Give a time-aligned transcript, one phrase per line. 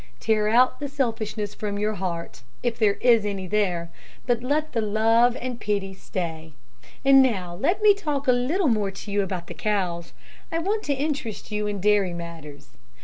[0.19, 3.91] Tear out the selfishness from your heart, if there is any there,
[4.25, 6.53] but let the love and pity stay.
[7.05, 10.13] And now let me talk a little more to you about the cows.
[10.51, 12.69] I want to interest you in dairy matters.